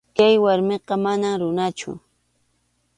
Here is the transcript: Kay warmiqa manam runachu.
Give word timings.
Kay 0.17 0.35
warmiqa 0.43 0.95
manam 1.05 1.35
runachu. 1.41 1.91